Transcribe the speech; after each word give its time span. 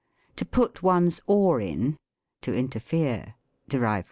To 0.37 0.45
put 0.45 0.81
one's 0.81 1.21
oar 1.27 1.59
in 1.61 1.95
(to 2.41 2.51
interfere,) 2.55 3.35
Ditto. 3.69 3.85